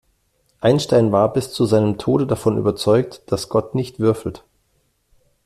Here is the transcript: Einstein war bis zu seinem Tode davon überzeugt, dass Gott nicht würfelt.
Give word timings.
Einstein 0.61 1.11
war 1.11 1.31
bis 1.31 1.53
zu 1.53 1.65
seinem 1.67 1.99
Tode 1.99 2.25
davon 2.25 2.57
überzeugt, 2.57 3.21
dass 3.31 3.49
Gott 3.49 3.75
nicht 3.75 3.99
würfelt. 3.99 4.43